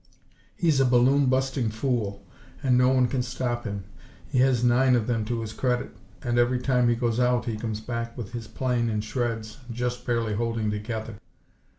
He's 0.55 0.79
a 0.79 0.85
balloon 0.85 1.27
busting 1.27 1.69
fool, 1.69 2.23
and 2.63 2.75
no 2.75 2.89
one 2.89 3.07
can 3.07 3.21
stop 3.21 3.65
him. 3.65 3.83
He 4.27 4.39
has 4.39 4.63
nine 4.63 4.95
of 4.95 5.05
them 5.05 5.25
to 5.25 5.41
his 5.41 5.53
credit 5.53 5.95
and 6.23 6.39
every 6.39 6.57
time 6.57 6.89
he 6.89 6.95
goes 6.95 7.19
out 7.19 7.45
he 7.45 7.55
comes 7.55 7.81
back 7.81 8.17
with 8.17 8.33
his 8.33 8.47
plane 8.47 8.89
in 8.89 9.01
shreds 9.01 9.59
and 9.67 9.77
just 9.77 10.03
barely 10.03 10.33
holding 10.33 10.71
together. 10.71 11.17